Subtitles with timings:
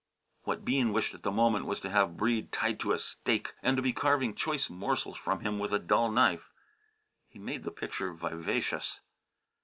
[0.45, 3.77] What Bean wished at the moment was to have Breede tied to a stake, and
[3.77, 6.49] to be carving choice morsels from him with a dull knife.
[7.29, 9.01] He made the picture vivacious.